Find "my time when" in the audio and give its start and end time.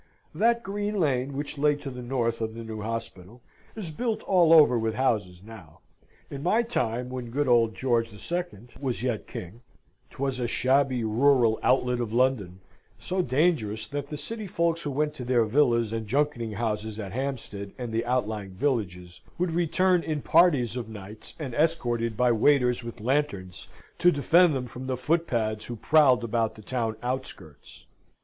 6.41-7.29